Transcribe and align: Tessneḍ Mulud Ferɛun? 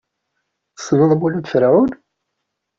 Tessneḍ 0.75 1.11
Mulud 1.15 1.45
Ferɛun? 1.51 1.91